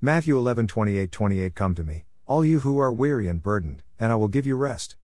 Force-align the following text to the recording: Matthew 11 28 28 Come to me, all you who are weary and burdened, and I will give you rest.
Matthew 0.00 0.38
11 0.38 0.68
28 0.68 1.10
28 1.10 1.54
Come 1.56 1.74
to 1.74 1.82
me, 1.82 2.04
all 2.24 2.44
you 2.44 2.60
who 2.60 2.78
are 2.78 2.92
weary 2.92 3.26
and 3.26 3.42
burdened, 3.42 3.82
and 3.98 4.12
I 4.12 4.14
will 4.14 4.28
give 4.28 4.46
you 4.46 4.54
rest. 4.54 4.94